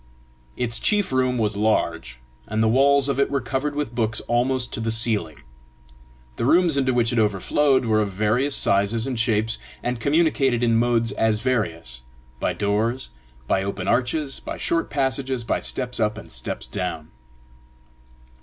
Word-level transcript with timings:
Its 0.57 0.79
chief 0.79 1.11
room 1.11 1.37
was 1.37 1.55
large, 1.55 2.17
and 2.47 2.63
the 2.63 2.67
walls 2.67 3.07
of 3.07 3.19
it 3.19 3.29
were 3.29 3.39
covered 3.39 3.75
with 3.75 3.93
books 3.93 4.19
almost 4.21 4.73
to 4.73 4.79
the 4.79 4.89
ceiling; 4.89 5.43
the 6.37 6.43
rooms 6.43 6.75
into 6.75 6.91
which 6.91 7.13
it 7.13 7.19
overflowed 7.19 7.85
were 7.85 8.01
of 8.01 8.09
various 8.09 8.55
sizes 8.55 9.05
and 9.05 9.19
shapes, 9.19 9.59
and 9.83 9.99
communicated 9.99 10.63
in 10.63 10.75
modes 10.75 11.11
as 11.11 11.41
various 11.41 12.01
by 12.39 12.51
doors, 12.51 13.11
by 13.45 13.61
open 13.61 13.87
arches, 13.87 14.39
by 14.39 14.57
short 14.57 14.89
passages, 14.89 15.43
by 15.43 15.59
steps 15.59 15.99
up 15.99 16.17
and 16.17 16.31
steps 16.31 16.65
down. 16.65 17.11